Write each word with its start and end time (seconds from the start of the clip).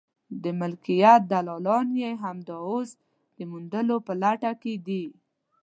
د 0.43 0.45
ملکیت 0.59 1.21
دلالان 1.31 1.87
یې 2.01 2.11
همدا 2.23 2.57
اوس 2.69 2.89
د 3.37 3.39
موندلو 3.51 3.97
په 4.07 4.13
لټه 4.21 4.51
کې 4.61 4.73
دي. 4.87 5.05